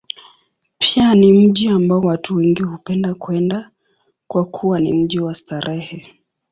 [0.79, 3.69] Pia ni mji ambao watu wengi hupenda kwenda,
[4.27, 6.21] kwa kuwa ni mji wa starehe.